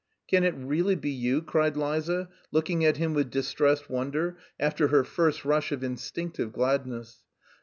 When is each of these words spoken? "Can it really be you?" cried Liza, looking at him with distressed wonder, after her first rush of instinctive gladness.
"Can 0.27 0.43
it 0.43 0.55
really 0.57 0.95
be 0.95 1.11
you?" 1.11 1.43
cried 1.43 1.77
Liza, 1.77 2.27
looking 2.51 2.83
at 2.83 2.97
him 2.97 3.13
with 3.13 3.29
distressed 3.29 3.87
wonder, 3.87 4.35
after 4.59 4.87
her 4.87 5.03
first 5.03 5.45
rush 5.45 5.71
of 5.71 5.83
instinctive 5.83 6.51
gladness. 6.51 7.19